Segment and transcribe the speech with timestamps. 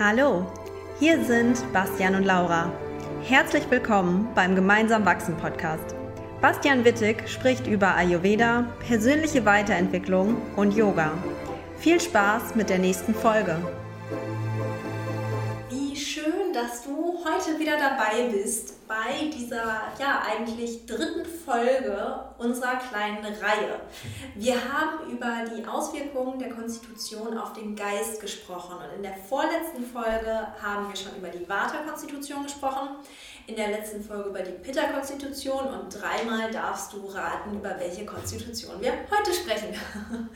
[0.00, 0.44] Hallo,
[0.98, 2.72] hier sind Bastian und Laura.
[3.22, 5.94] Herzlich willkommen beim Gemeinsam Wachsen Podcast.
[6.40, 11.12] Bastian Wittig spricht über Ayurveda, persönliche Weiterentwicklung und Yoga.
[11.78, 13.56] Viel Spaß mit der nächsten Folge.
[15.70, 22.76] Wie schön, dass du heute wieder dabei bist bei dieser ja eigentlich dritten Folge unserer
[22.76, 23.80] kleinen Reihe.
[24.34, 29.84] Wir haben über die Auswirkungen der Konstitution auf den Geist gesprochen und in der vorletzten
[29.84, 32.88] Folge haben wir schon über die Vata-Konstitution gesprochen,
[33.46, 38.80] in der letzten Folge über die Pitta-Konstitution und dreimal darfst du raten, über welche Konstitution
[38.80, 39.74] wir heute sprechen.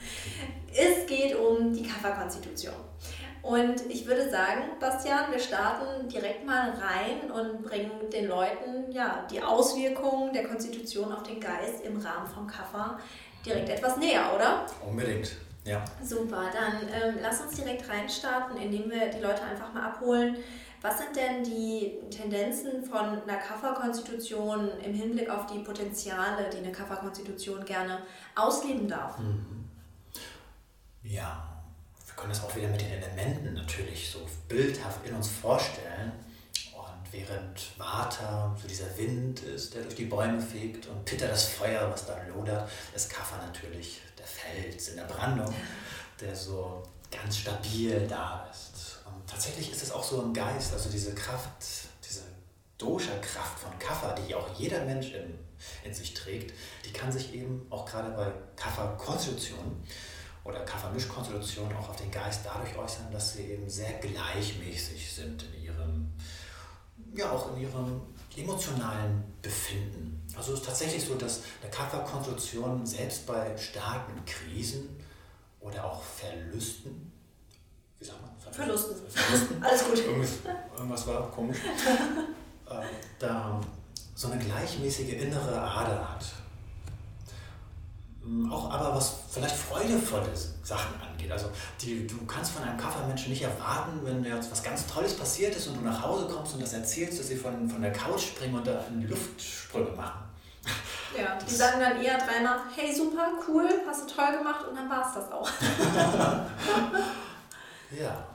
[0.75, 2.75] es geht um die Kapha-Konstitution.
[3.49, 9.27] Und ich würde sagen, Bastian, wir starten direkt mal rein und bringen den Leuten ja,
[9.31, 12.99] die Auswirkungen der Konstitution auf den Geist im Rahmen vom Kaffer
[13.47, 14.67] direkt etwas näher, oder?
[14.87, 15.35] Unbedingt,
[15.65, 15.83] ja.
[16.05, 20.37] Super, dann ähm, lass uns direkt reinstarten, indem wir die Leute einfach mal abholen.
[20.83, 26.73] Was sind denn die Tendenzen von einer Kafferkonstitution im Hinblick auf die Potenziale, die eine
[26.73, 28.03] Kafferkonstitution gerne
[28.35, 29.19] ausleben darf?
[29.19, 29.71] Mhm.
[31.03, 31.58] Ja,
[32.19, 36.13] können das auch wieder mit den Elementen natürlich so bildhaft in uns vorstellen.
[36.75, 41.45] Und während Vata so dieser Wind ist, der durch die Bäume fegt und Pitta das
[41.45, 45.55] Feuer, was da lodert, ist Kapha natürlich der Fels in der Brandung,
[46.21, 48.99] der so ganz stabil da ist.
[49.07, 51.63] Und tatsächlich ist es auch so im Geist, also diese Kraft,
[52.05, 52.23] diese
[52.79, 55.39] Dosha-Kraft von Kapha, die auch jeder Mensch in,
[55.85, 56.53] in sich trägt,
[56.85, 59.85] die kann sich eben auch gerade bei Kapha-Konstitutionen
[60.49, 65.65] oder Kaffermischkonstellationen auch auf den Geist dadurch äußern, dass sie eben sehr gleichmäßig sind in
[65.65, 66.13] ihrem,
[67.15, 68.01] ja auch in ihrem
[68.35, 70.27] emotionalen Befinden.
[70.37, 74.89] Also es ist tatsächlich so, dass eine Kafferkonstruktion selbst bei starken Krisen
[75.61, 77.13] oder auch Verlusten,
[77.99, 78.31] wie sagt man?
[78.53, 78.97] Verlusten.
[79.11, 79.63] Verlusten.
[79.63, 79.99] Alles gut.
[79.99, 80.31] Irgendwas,
[80.77, 81.59] irgendwas war komisch.
[82.71, 82.83] äh,
[83.19, 83.61] da
[84.15, 86.25] so eine gleichmäßige innere Ader hat.
[88.29, 90.29] Ähm, auch aber was vielleicht freudevolle
[90.63, 91.33] Sachen angeht.
[91.33, 91.49] Also
[91.81, 95.67] die, du kannst von einem Kaffermenschen nicht erwarten, wenn jetzt was ganz Tolles passiert ist
[95.69, 98.55] und du nach Hause kommst und das erzählst, dass sie von, von der Couch springen
[98.55, 100.25] und da in Luftsprünge machen.
[101.19, 104.91] Ja, die sagen dann eher dreimal, hey super, cool, hast du toll gemacht und dann
[104.91, 105.49] war es das auch.
[107.99, 108.27] ja,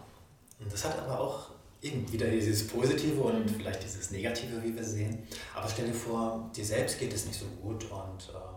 [0.60, 1.52] und das hat aber auch
[1.84, 3.56] eben wieder dieses Positive und mhm.
[3.58, 5.28] vielleicht dieses Negative, wie wir sehen.
[5.56, 8.54] Aber stell dir vor, dir selbst geht es nicht so gut und äh,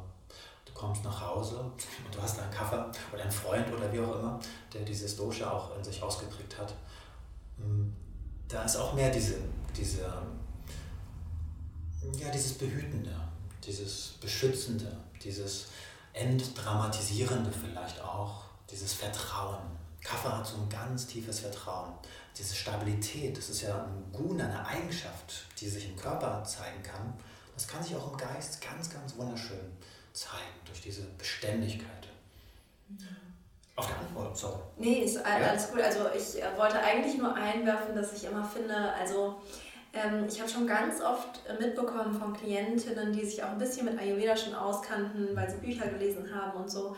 [0.76, 4.38] kommst nach Hause und du hast einen Kaffee oder einen Freund oder wie auch immer,
[4.72, 6.74] der dieses Dosha auch in sich ausgeprägt hat.
[7.58, 7.88] Mm,
[8.48, 9.38] da ist auch mehr diese,
[9.76, 10.02] diese,
[12.18, 13.14] ja, dieses Behütende,
[13.64, 15.66] dieses Beschützende, dieses
[16.12, 19.76] Entdramatisierende vielleicht auch, dieses Vertrauen.
[20.02, 21.92] Kaffee hat so ein ganz tiefes Vertrauen.
[22.38, 27.14] Diese Stabilität, das ist ja ein Guna, eine Eigenschaft, die sich im Körper zeigen kann.
[27.54, 29.72] Das kann sich auch im Geist ganz, ganz wunderschön
[30.16, 32.08] zeigen, durch diese Beständigkeit.
[33.76, 34.62] Auf der Antwort, sorry.
[34.78, 35.70] Nee, ist alles ja?
[35.70, 35.82] gut.
[35.82, 39.42] Also ich äh, wollte eigentlich nur einwerfen, dass ich immer finde, also
[39.92, 43.98] ähm, ich habe schon ganz oft mitbekommen von Klientinnen, die sich auch ein bisschen mit
[43.98, 46.96] Ayurveda schon auskannten, weil sie Bücher gelesen haben und so,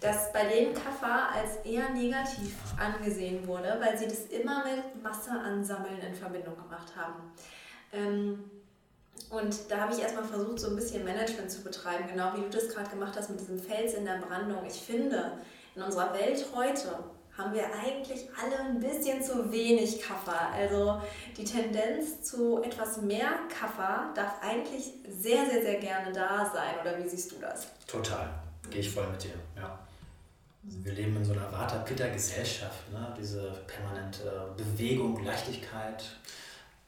[0.00, 5.30] dass bei denen Kapha als eher negativ angesehen wurde, weil sie das immer mit Masse
[5.30, 7.32] ansammeln in Verbindung gemacht haben.
[9.32, 12.50] Und da habe ich erstmal versucht, so ein bisschen Management zu betreiben, genau wie du
[12.50, 14.58] das gerade gemacht hast mit diesem Fels in der Brandung.
[14.66, 15.38] Ich finde,
[15.74, 16.98] in unserer Welt heute
[17.38, 20.50] haben wir eigentlich alle ein bisschen zu wenig Kaffer.
[20.52, 21.00] Also
[21.34, 26.74] die Tendenz zu etwas mehr Kaffer darf eigentlich sehr, sehr, sehr gerne da sein.
[26.82, 27.68] Oder wie siehst du das?
[27.86, 28.28] Total.
[28.68, 29.78] Gehe ich voll mit dir, ja.
[30.62, 33.14] Also wir leben in so einer Vata-Pitta-Gesellschaft, ne?
[33.18, 36.04] diese permanente Bewegung, Leichtigkeit,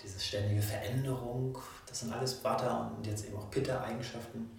[0.05, 4.51] diese ständige Veränderung, das sind alles Vata und jetzt eben auch Pitta-Eigenschaften.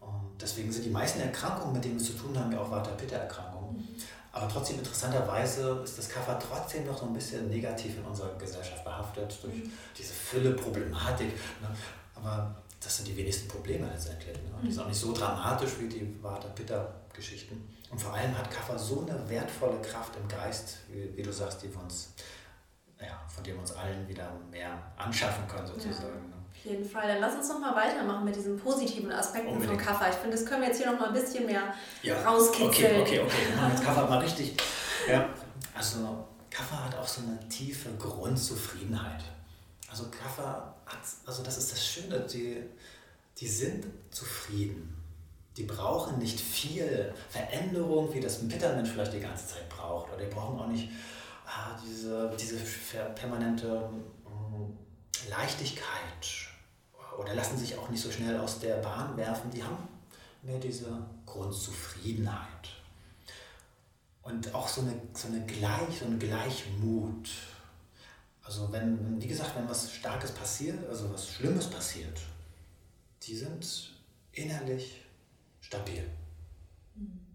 [0.00, 3.76] Und deswegen sind die meisten Erkrankungen, mit denen wir zu tun haben, ja auch Vata-Pitta-Erkrankungen.
[3.76, 3.88] Mhm.
[4.32, 8.82] Aber trotzdem interessanterweise ist das Kapha trotzdem noch so ein bisschen negativ in unserer Gesellschaft
[8.82, 9.72] behaftet durch mhm.
[9.96, 11.32] diese Fülle-Problematik.
[11.62, 11.68] Ne?
[12.16, 14.36] Aber das sind die wenigsten Probleme letztendlich.
[14.36, 14.50] Ne?
[14.64, 17.68] Die sind auch nicht so dramatisch wie die Vata-Pitta-Geschichten.
[17.90, 21.62] Und vor allem hat Kapha so eine wertvolle Kraft im Geist, wie, wie du sagst,
[21.62, 22.12] die wir uns,
[23.06, 26.08] ja, von dem wir uns allen wieder mehr anschaffen können sozusagen.
[26.08, 26.14] Ja.
[26.14, 26.34] Ne?
[26.50, 27.08] Auf jeden Fall.
[27.08, 29.80] Dann lass uns noch mal weitermachen mit diesen positiven Aspekten Unbedingt.
[29.80, 30.08] von Kaffer.
[30.08, 32.22] Ich finde, das können wir jetzt hier noch mal ein bisschen mehr ja.
[32.22, 33.02] rauskitzeln.
[33.02, 33.48] Okay, okay, okay.
[33.48, 34.56] Wir machen jetzt Kaffer mal richtig.
[35.08, 35.28] Ja.
[35.74, 39.22] Also Kaffer hat auch so eine tiefe Grundzufriedenheit.
[39.90, 42.62] Also Kaffer hat, also das ist das Schöne, die,
[43.38, 44.96] die sind zufrieden.
[45.56, 50.12] Die brauchen nicht viel Veränderung, wie das ein Pittermensch vielleicht die ganze Zeit braucht.
[50.12, 50.88] Oder die brauchen auch nicht
[51.46, 52.56] ja, diese, diese
[53.14, 53.90] permanente
[54.26, 54.78] ähm,
[55.28, 56.48] Leichtigkeit
[57.18, 59.88] oder lassen sich auch nicht so schnell aus der Bahn werfen, die haben
[60.42, 62.68] mehr diese Grundzufriedenheit.
[64.22, 67.28] Und auch so eine, so eine Gleich, so ein Gleichmut.
[68.42, 72.20] Also wenn, wie gesagt, wenn was Starkes passiert, also was Schlimmes passiert,
[73.22, 73.92] die sind
[74.32, 75.02] innerlich
[75.60, 76.04] stabil.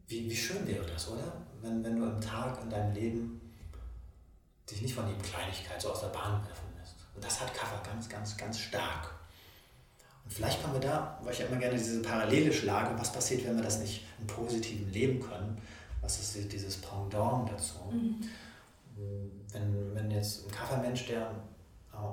[0.07, 1.33] Wie, wie schön wäre das, oder?
[1.62, 3.41] Wenn, wenn du am Tag in deinem Leben
[4.71, 6.95] dich nicht von jedem Kleinigkeit so aus der Bahn werfen lässt.
[7.16, 9.12] Und das hat Kaffer ganz, ganz, ganz stark.
[10.25, 13.45] Und vielleicht kommen wir da, weil ich ja immer gerne diese Parallele schlage, was passiert,
[13.45, 15.62] wenn wir das nicht im Positiven leben können?
[16.01, 17.80] Was ist dieses Pendant dazu?
[17.92, 18.21] Mhm.
[19.51, 21.31] Wenn, wenn jetzt ein Kaffermensch, der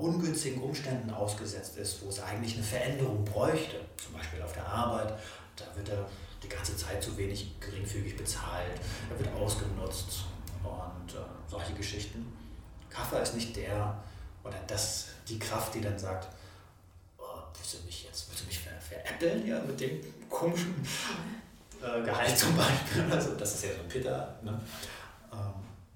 [0.01, 5.15] ungünstigen Umständen ausgesetzt ist, wo es eigentlich eine Veränderung bräuchte, zum Beispiel auf der Arbeit,
[5.57, 6.09] da wird er
[6.43, 8.81] die ganze Zeit zu wenig geringfügig bezahlt,
[9.11, 10.25] er wird ausgenutzt
[10.63, 11.19] und äh,
[11.49, 12.27] solche Geschichten.
[12.91, 13.97] Kaffer ist nicht der
[14.43, 16.29] oder das, die Kraft, die dann sagt,
[17.19, 17.25] oh,
[17.55, 20.01] willst du mich jetzt, willst du mich ver veräppeln ja, mit dem
[20.31, 20.75] komischen
[21.83, 23.05] äh, Gehalt zum Beispiel?
[23.11, 24.37] Also das ist ja so ein Pitter.
[24.43, 24.61] Ne?
[25.33, 25.39] Ähm,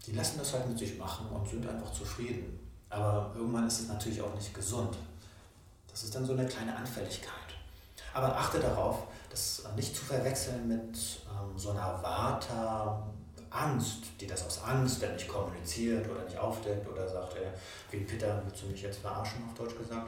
[0.06, 2.58] die lassen das halt mit sich machen und sind einfach zufrieden.
[2.88, 4.96] Aber irgendwann ist es natürlich auch nicht gesund.
[5.88, 7.30] Das ist dann so eine kleine Anfälligkeit.
[8.12, 13.06] Aber achte darauf, das nicht zu verwechseln mit ähm, so einer Vata,
[13.50, 17.48] Angst, die das aus Angst dann nicht kommuniziert oder nicht aufdeckt oder sagt, ey,
[17.90, 20.06] wie Peter, willst du mich jetzt verarschen, auf Deutsch gesagt?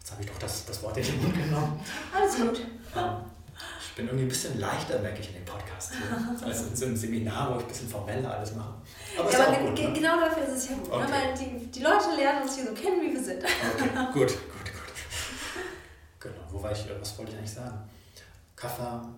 [0.00, 1.80] Jetzt habe ich doch das, das Wort in den Mund genommen.
[2.14, 2.60] Alles gut.
[2.96, 3.16] Ähm,
[3.80, 6.86] ich bin irgendwie ein bisschen leichter, merke ich in dem Podcast hier, als in so
[6.86, 8.74] einem Seminar, wo ich ein bisschen formeller alles mache.
[9.18, 9.92] Aber, ja, aber gut, ne?
[9.92, 10.88] genau dafür ist es ja gut.
[10.88, 10.94] Ne?
[10.94, 11.12] Okay.
[11.12, 13.44] Weil die, die Leute lernen uns hier so kennen, wie wir sind.
[13.44, 15.00] Okay, gut, gut, gut.
[16.18, 17.78] Genau, wo war ich, was wollte ich eigentlich sagen?
[18.56, 19.08] Kaffer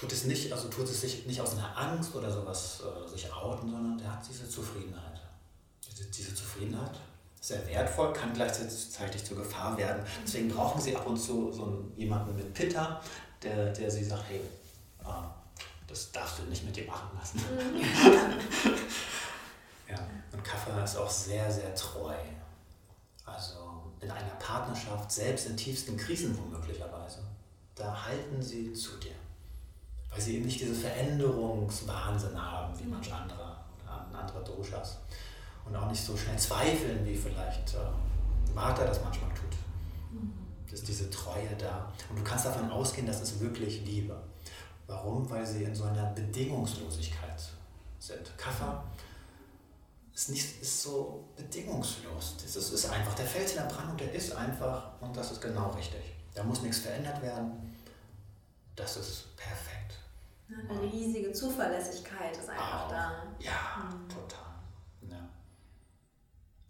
[0.00, 3.30] tut es nicht, also tut es sich nicht aus einer Angst oder sowas äh, sich
[3.30, 5.20] outen, sondern der hat diese Zufriedenheit.
[5.86, 6.98] Diese, diese Zufriedenheit
[7.38, 10.02] sehr wertvoll, kann gleichzeitig zur Gefahr werden.
[10.24, 13.02] Deswegen brauchen sie ab und zu so einen, jemanden mit Pitter,
[13.42, 14.40] der, der sie sagt, hey,
[15.04, 15.34] ah,
[15.86, 17.38] das darfst du nicht mit dir machen lassen.
[17.38, 17.80] Mhm.
[19.90, 19.98] ja,
[20.32, 22.14] und Kaffer ist auch sehr, sehr treu.
[23.26, 27.18] Also in einer Partnerschaft, selbst in tiefsten Krisen womöglicherweise,
[27.74, 29.19] da halten sie zu dir.
[30.10, 34.98] Weil sie eben nicht diese Veränderungswahnsinn haben wie manch anderer oder andere Doshas.
[35.64, 39.56] Und auch nicht so schnell zweifeln, wie vielleicht äh, Martha das manchmal tut.
[40.12, 40.32] Mhm.
[40.72, 41.92] ist diese Treue da.
[42.08, 44.20] Und du kannst davon ausgehen, dass es wirklich Liebe.
[44.86, 45.28] Warum?
[45.30, 47.40] Weil sie in so einer Bedingungslosigkeit
[48.00, 48.36] sind.
[48.36, 48.82] Kaffer
[50.12, 52.36] ist, nicht, ist so bedingungslos.
[52.42, 53.14] Das ist, ist einfach.
[53.14, 56.00] Der Fels in der Brandung, der ist einfach und das ist genau richtig.
[56.34, 57.52] Da muss nichts verändert werden.
[58.74, 59.99] Das ist perfekt.
[60.68, 62.88] Eine riesige Zuverlässigkeit ist einfach Auch.
[62.88, 63.22] da.
[63.38, 64.08] Ja, mhm.
[64.08, 64.54] total.
[65.08, 65.28] Ja.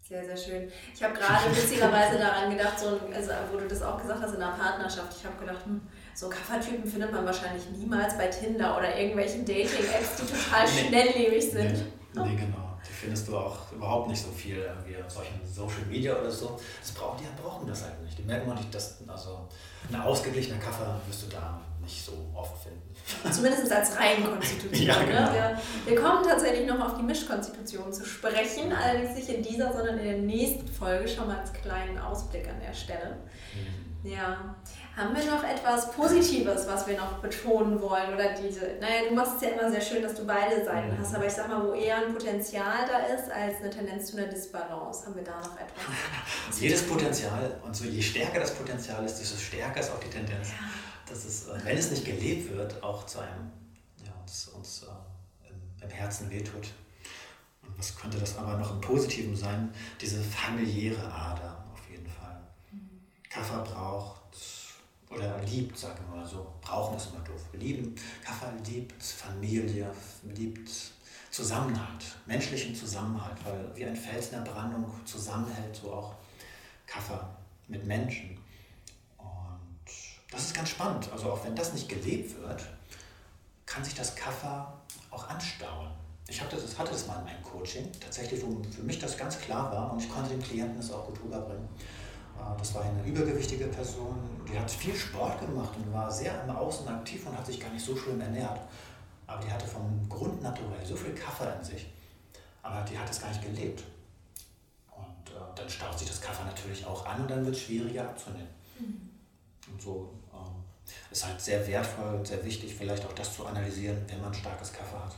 [0.01, 0.71] Sehr, sehr schön.
[0.93, 4.41] Ich habe gerade witzigerweise daran gedacht, so, also, wo du das auch gesagt hast in
[4.41, 5.15] einer Partnerschaft.
[5.17, 5.81] Ich habe gedacht, hm,
[6.13, 10.87] so Kaffertypen findet man wahrscheinlich niemals bei Tinder oder irgendwelchen Dating-Apps, die total nee.
[10.87, 11.85] schnelllebig sind.
[12.13, 12.71] Nee, nee, genau.
[12.87, 16.59] Die findest du auch überhaupt nicht so viel irgendwie auf solchen Social Media oder so.
[16.79, 18.17] Das brauchen, die brauchen das halt nicht.
[18.17, 19.47] Die merken auch nicht, dass also
[19.89, 22.81] ein ausgeglichener Kaffer wirst du da nicht so oft finden.
[23.31, 24.87] Zumindest als Reihenkonstitution.
[24.87, 25.05] ja, ne?
[25.05, 25.33] genau.
[25.33, 29.99] wir, wir, kommen tatsächlich noch auf die Mischkonstitution zu sprechen, allerdings nicht in dieser, sondern
[29.99, 31.07] in der nächsten Folge.
[31.07, 33.17] Schon mal als kleinen Ausblick an der Stelle.
[33.53, 34.09] Mhm.
[34.11, 34.55] Ja.
[34.97, 38.13] Haben wir noch etwas Positives, was wir noch betonen wollen?
[38.13, 40.99] Oder diese, naja, du machst es ja immer sehr schön, dass du beide Seiten mhm.
[40.99, 44.17] hast, aber ich sag mal, wo eher ein Potenzial da ist, als eine Tendenz zu
[44.17, 46.59] einer Disbalance, haben wir da noch etwas?
[46.59, 50.49] Jedes Potenzial, und so je stärker das Potenzial ist, desto stärker ist auch die Tendenz.
[50.49, 50.67] Ja
[51.11, 53.51] dass es, wenn es nicht gelebt wird, auch zu einem,
[54.03, 56.73] ja, uns, uns äh, im, im, Herzen wehtut.
[57.61, 59.73] Und was könnte das aber noch im Positiven sein?
[59.99, 62.41] Diese familiäre Ader auf jeden Fall.
[62.71, 63.01] Mhm.
[63.29, 64.21] Kaffer braucht
[65.09, 67.41] oder liebt, sagen wir mal so, brauchen ist immer doof.
[67.53, 69.91] Lieben, Kaffer liebt Familie,
[70.23, 70.69] liebt
[71.29, 76.15] Zusammenhalt, menschlichen Zusammenhalt, weil wie ein Fels in der Brandung zusammenhält, so auch
[76.85, 77.35] Kaffer
[77.67, 78.40] mit Menschen.
[80.31, 81.09] Das ist ganz spannend.
[81.11, 82.63] Also auch wenn das nicht gelebt wird,
[83.65, 84.73] kann sich das Kaffer
[85.11, 85.89] auch anstauen.
[86.27, 89.37] Ich hatte das, hatte das mal in meinem Coaching, tatsächlich, wo für mich das ganz
[89.39, 91.67] klar war und ich konnte dem Klienten das auch gut rüberbringen.
[92.37, 94.17] Äh, das war eine übergewichtige Person,
[94.49, 97.69] die hat viel Sport gemacht und war sehr im Außen aktiv und hat sich gar
[97.71, 98.61] nicht so schlimm ernährt.
[99.27, 101.87] Aber die hatte vom Grund naturell so viel Kaffer in sich,
[102.63, 103.83] aber die hat es gar nicht gelebt.
[104.95, 108.03] Und äh, dann staut sich das Kaffer natürlich auch an und dann wird es schwieriger
[108.03, 108.47] abzunehmen.
[108.79, 109.10] Mhm.
[109.71, 110.21] Und so
[111.11, 114.71] ist halt sehr wertvoll und sehr wichtig, vielleicht auch das zu analysieren, wenn man starkes
[114.71, 115.15] Kaffee hat.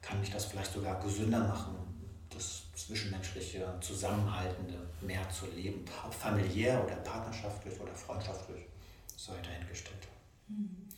[0.00, 1.76] Kann mich das vielleicht sogar gesünder machen,
[2.30, 8.64] das zwischenmenschliche, zusammenhaltende mehr zu leben, familiär oder partnerschaftlich oder freundschaftlich,
[9.16, 10.08] sei dahingestellt.
[10.48, 10.88] Mhm.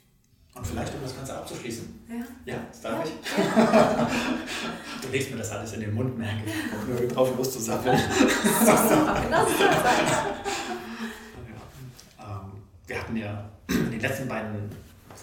[0.53, 2.07] Und vielleicht, um das Ganze abzuschließen.
[2.09, 2.53] Ja.
[2.53, 3.11] Ja, das darf ja.
[3.11, 5.03] ich.
[5.03, 6.53] du legst mir das alles in den Mund, merke ich.
[6.73, 7.97] Um nur drauf loszusappeln.
[7.97, 9.65] genau so
[12.19, 14.71] ähm, Wir hatten ja in den letzten beiden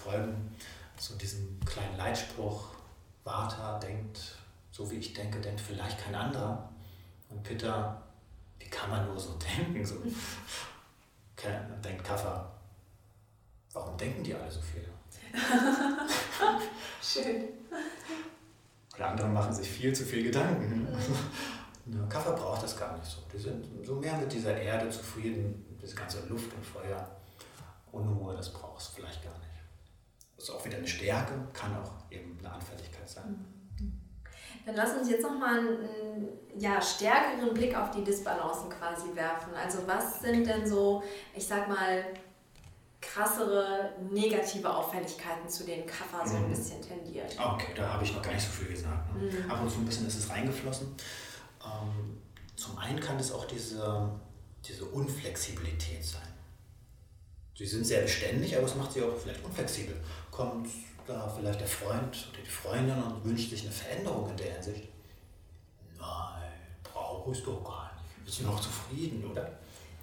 [0.08, 0.56] Folgen
[0.96, 2.68] so diesen kleinen Leitspruch,
[3.24, 4.36] Vata denkt,
[4.70, 6.68] so wie ich denke, denkt vielleicht kein anderer.
[7.28, 8.02] Und Pitta,
[8.58, 9.84] wie kann man nur so denken?
[9.84, 9.96] So,
[11.84, 12.50] denkt Kaffer,
[13.72, 14.88] warum denken die alle so viel?
[17.02, 17.48] Schön.
[18.94, 20.88] Oder andere machen sich viel zu viel Gedanken.
[21.84, 22.08] Mhm.
[22.08, 23.18] Kaffer braucht das gar nicht so.
[23.32, 27.08] Die sind so mehr mit dieser Erde zufrieden, diese ganze Luft und Feuer.
[27.92, 29.57] Unruhe, das braucht es vielleicht gar nicht.
[30.38, 33.44] Das ist auch wieder eine Stärke, kann auch eben eine Anfälligkeit sein.
[34.64, 39.52] Dann lass uns jetzt nochmal einen ja, stärkeren Blick auf die Disbalancen quasi werfen.
[39.54, 41.02] Also was sind denn so,
[41.34, 42.04] ich sag mal,
[43.00, 46.50] krassere negative Auffälligkeiten, zu denen Kaffer so ein mhm.
[46.50, 47.34] bisschen tendiert.
[47.36, 49.14] Ah, okay, da habe ich noch gar nicht so viel gesagt.
[49.14, 49.30] Ne?
[49.30, 49.50] Mhm.
[49.50, 50.94] Ab und zu ein bisschen ist es reingeflossen.
[51.64, 52.18] Ähm,
[52.54, 54.08] zum einen kann es auch diese,
[54.64, 56.22] diese Unflexibilität sein.
[57.56, 59.96] Sie sind sehr beständig, aber es macht sie auch vielleicht unflexibel.
[60.38, 60.68] Kommt
[61.04, 64.84] da vielleicht der Freund oder die Freundin und wünscht sich eine Veränderung in der Hinsicht?
[65.98, 66.52] Nein,
[66.84, 68.24] brauche ich doch gar nicht.
[68.24, 69.50] Wir sind noch zufrieden, oder?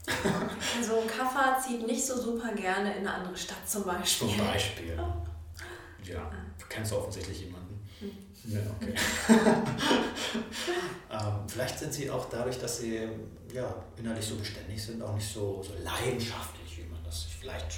[0.78, 4.28] Also ein Kaffer zieht nicht so super gerne in eine andere Stadt zum Beispiel.
[4.28, 5.00] Zum Beispiel.
[6.04, 7.90] Ja, du kennst offensichtlich jemanden.
[8.00, 8.12] Hm.
[8.44, 8.94] Ja, okay.
[11.12, 13.08] ähm, vielleicht sind sie auch dadurch, dass sie
[13.54, 17.72] ja, innerlich so beständig sind, auch nicht so, so leidenschaftlich, wie man das sich vielleicht,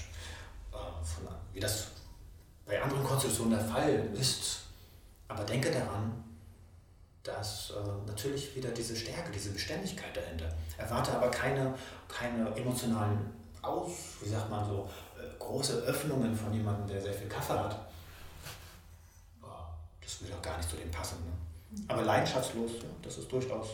[0.74, 1.88] äh, von, wie das
[2.68, 4.60] bei anderen Konstitutionen der Fall ist.
[5.30, 6.24] Aber denke daran,
[7.24, 10.54] dass äh, natürlich wieder diese Stärke, diese Beständigkeit dahinter.
[10.78, 11.74] Erwarte aber keine,
[12.08, 17.28] keine emotionalen Aus, wie sagt man so, äh, große Öffnungen von jemandem, der sehr viel
[17.28, 17.88] Kaffee hat.
[20.02, 21.18] Das will auch gar nicht zu dem passen.
[21.26, 21.84] Ne?
[21.90, 23.68] Aber leidenschaftslos, ja, das ist durchaus,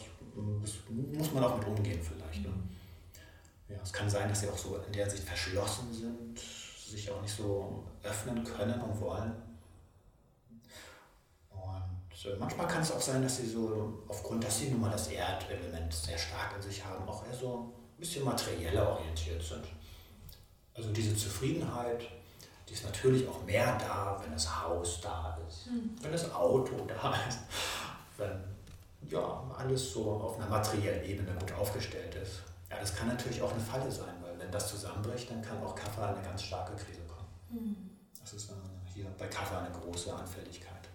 [0.64, 2.44] das muss man auch mit umgehen vielleicht.
[2.44, 2.52] Ne?
[3.70, 6.42] Ja, es kann sein, dass sie auch so in der Sicht verschlossen sind,
[6.94, 9.34] sich auch nicht so öffnen können und wollen.
[12.26, 15.08] Und manchmal kann es auch sein, dass sie so, aufgrund, dass sie nun mal das
[15.08, 19.66] Erdelement sehr stark in sich haben, auch eher so ein bisschen materieller orientiert sind.
[20.74, 22.08] Also diese Zufriedenheit,
[22.68, 25.96] die ist natürlich auch mehr da, wenn das Haus da ist, mhm.
[26.02, 27.40] wenn das Auto da ist,
[28.18, 28.42] wenn
[29.10, 32.42] ja, alles so auf einer materiellen Ebene gut aufgestellt ist.
[32.70, 34.16] Ja, das kann natürlich auch eine Falle sein,
[34.54, 37.28] das zusammenbricht, dann kann auch Kaffee eine ganz starke Krise kommen.
[37.50, 37.90] Mhm.
[38.22, 38.52] Das ist
[38.94, 40.90] hier bei Kaffee eine große Anfälligkeit.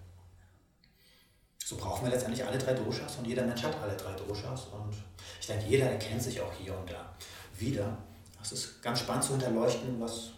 [1.64, 4.94] So brauchen wir letztendlich alle drei Doshas und jeder Mensch hat alle drei Doshas und
[5.40, 7.12] ich denke, jeder erkennt sich auch hier und da
[7.58, 7.98] wieder.
[8.40, 10.30] Es ist ganz spannend zu hinterleuchten, was,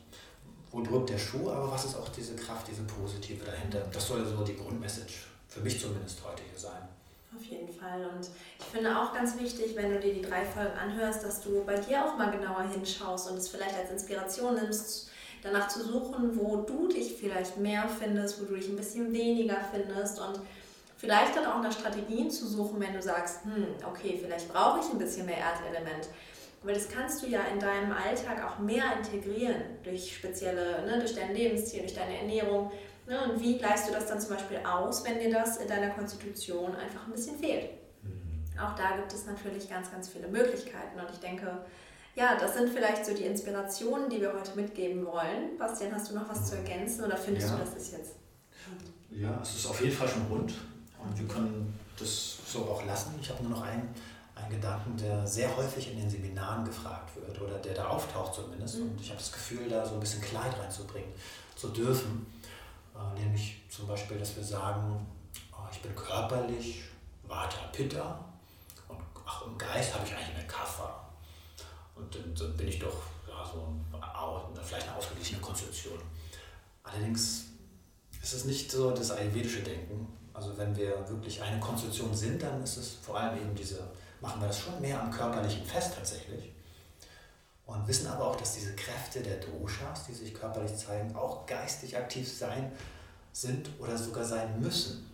[0.71, 3.81] wo drückt der Schuh, aber was ist auch diese Kraft, diese Positive dahinter.
[3.93, 6.89] Das soll so die Grundmessage für mich zumindest heute hier sein.
[7.37, 8.11] Auf jeden Fall.
[8.13, 11.65] Und ich finde auch ganz wichtig, wenn du dir die drei Folgen anhörst, dass du
[11.65, 15.11] bei dir auch mal genauer hinschaust und es vielleicht als Inspiration nimmst,
[15.43, 19.59] danach zu suchen, wo du dich vielleicht mehr findest, wo du dich ein bisschen weniger
[19.73, 20.41] findest und
[21.01, 24.93] Vielleicht dann auch nach Strategien zu suchen, wenn du sagst, hm, okay, vielleicht brauche ich
[24.93, 26.11] ein bisschen mehr Erdelement.
[26.63, 31.15] Aber das kannst du ja in deinem Alltag auch mehr integrieren durch spezielle, ne, durch
[31.15, 32.71] dein Lebensstil, durch deine Ernährung.
[33.11, 35.91] Ne, und wie gleichst du das dann zum Beispiel aus, wenn dir das in deiner
[35.91, 37.69] Konstitution einfach ein bisschen fehlt?
[38.05, 38.57] Mhm.
[38.57, 40.97] Auch da gibt es natürlich ganz, ganz viele Möglichkeiten.
[40.97, 41.59] Und ich denke,
[42.15, 45.59] ja, das sind vielleicht so die Inspirationen, die wir heute mitgeben wollen.
[45.59, 47.57] Bastian, hast du noch was zu ergänzen oder findest ja.
[47.57, 48.15] du, das ist jetzt?
[49.11, 50.55] Ja, es ist auf jeden Fall schon rund.
[51.03, 53.19] Und wir können das so auch lassen.
[53.21, 53.93] Ich habe nur noch einen,
[54.37, 58.79] einen Gedanken, der sehr häufig in den Seminaren gefragt wird oder der da auftaucht zumindest.
[58.79, 58.91] Mhm.
[58.91, 61.11] Und ich habe das Gefühl, da so ein bisschen Kleid reinzubringen
[61.57, 62.25] zu dürfen.
[62.95, 65.07] Äh, nämlich zum Beispiel, dass wir sagen,
[65.53, 66.83] oh, ich bin körperlich
[67.25, 68.25] Vata Pitta
[68.89, 71.09] und ach, im Geist habe ich eigentlich eine Kapha.
[71.95, 73.77] Und dann, bin ich doch ja, so
[74.63, 75.99] vielleicht eine ausgeglichene Konstitution.
[76.83, 77.47] Allerdings
[78.23, 82.63] ist es nicht so das ayurvedische Denken, also wenn wir wirklich eine Konstitution sind, dann
[82.63, 83.81] ist es vor allem eben diese,
[84.21, 86.53] machen wir das schon mehr am körperlichen fest tatsächlich.
[87.71, 91.97] Und wissen aber auch, dass diese Kräfte der Doshas, die sich körperlich zeigen, auch geistig
[91.97, 92.73] aktiv sein
[93.33, 95.09] sind oder sogar sein müssen,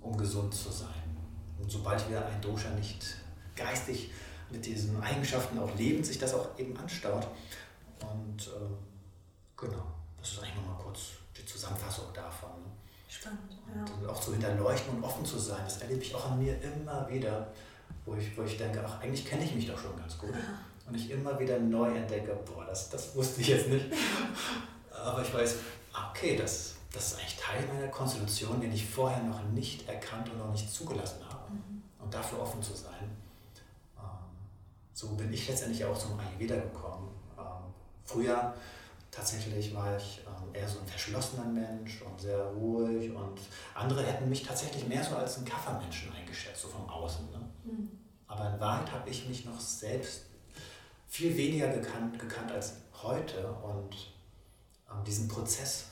[0.00, 1.16] um gesund zu sein.
[1.60, 3.16] Und sobald wir ein Dosha nicht
[3.54, 4.10] geistig
[4.50, 7.28] mit diesen Eigenschaften auch leben, sich das auch eben anstaut.
[8.00, 9.86] Und äh, genau,
[10.18, 11.00] das ist eigentlich nochmal kurz
[11.38, 12.50] die Zusammenfassung davon.
[12.50, 12.70] Ne?
[13.08, 13.38] Spannend.
[13.68, 14.08] Und ja.
[14.08, 17.52] auch zu hinterleuchten und offen zu sein, das erlebe ich auch an mir immer wieder,
[18.04, 20.30] wo ich, wo ich denke, ach, eigentlich kenne ich mich doch schon ganz gut.
[20.30, 20.69] Ja.
[20.90, 23.86] Und ich immer wieder neu entdecke, boah, das, das wusste ich jetzt nicht.
[24.92, 25.54] Aber ich weiß,
[26.10, 30.38] okay, das, das ist eigentlich Teil meiner Konstitution, den ich vorher noch nicht erkannt und
[30.38, 31.52] noch nicht zugelassen habe.
[31.52, 31.82] Mhm.
[32.00, 33.08] Und dafür offen zu sein.
[33.98, 34.02] Ähm,
[34.92, 37.08] so bin ich letztendlich auch zum Ayurveda gekommen.
[37.38, 38.52] Ähm, früher
[39.12, 43.40] tatsächlich war ich ähm, eher so ein verschlossener Mensch und sehr ruhig und
[43.74, 47.30] andere hätten mich tatsächlich mehr so als einen Kaffermenschen eingeschätzt, so vom Außen.
[47.30, 47.48] Ne?
[47.62, 47.90] Mhm.
[48.26, 50.29] Aber in Wahrheit habe ich mich noch selbst
[51.10, 53.94] viel weniger gekannt, gekannt als heute und
[54.90, 55.86] ähm, diesen Prozess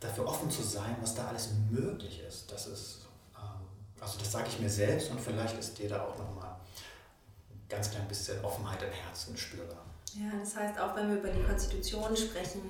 [0.00, 3.66] dafür offen zu sein, was da alles möglich ist, das ist, ähm,
[4.00, 6.56] also das sage ich mir selbst und vielleicht ist dir da auch nochmal
[7.50, 9.84] ein ganz klein bisschen Offenheit im Herzen spürbar.
[10.14, 12.62] Ja, das heißt, auch wenn wir über die Konstitution sprechen,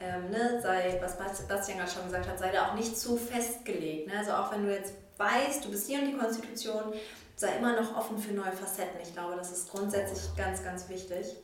[0.00, 4.08] ähm, ne, sei, was Bastian gerade schon gesagt hat, sei da auch nicht zu festgelegt.
[4.08, 4.18] Ne?
[4.18, 6.92] Also auch wenn du jetzt weißt, du bist hier und die Konstitution,
[7.36, 9.00] sei immer noch offen für neue Facetten.
[9.02, 11.36] Ich glaube, das ist grundsätzlich ganz, ganz wichtig.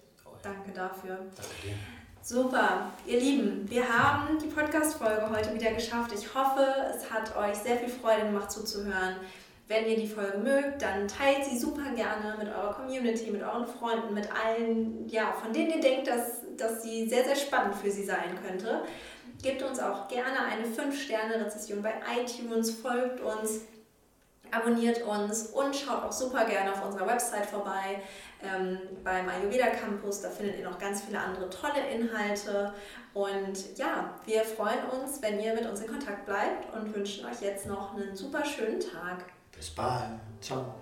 [0.43, 1.17] Danke dafür.
[1.17, 1.75] Danke dir.
[2.23, 6.13] Super, ihr Lieben, wir haben die Podcast-Folge heute wieder geschafft.
[6.15, 9.17] Ich hoffe, es hat euch sehr viel Freude gemacht zuzuhören.
[9.67, 13.67] Wenn ihr die Folge mögt, dann teilt sie super gerne mit eurer Community, mit euren
[13.67, 17.91] Freunden, mit allen, ja, von denen ihr denkt, dass, dass sie sehr, sehr spannend für
[17.91, 18.83] sie sein könnte.
[19.43, 23.61] Gebt uns auch gerne eine 5-Sterne-Rezession bei iTunes, folgt uns,
[24.51, 28.03] abonniert uns und schaut auch super gerne auf unserer Website vorbei
[28.43, 30.23] ähm, beim Ayurveda Campus.
[30.23, 32.73] Da findet ihr noch ganz viele andere tolle Inhalte.
[33.15, 37.41] Und ja, wir freuen uns, wenn ihr mit uns in Kontakt bleibt und wünschen euch
[37.41, 39.25] jetzt noch einen super schönen Tag.
[39.53, 40.19] Bis bald.
[40.41, 40.75] Ciao.